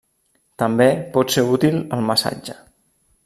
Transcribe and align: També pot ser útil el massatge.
També 0.61 0.87
pot 1.17 1.35
ser 1.35 1.45
útil 1.57 1.79
el 1.99 2.03
massatge. 2.09 2.57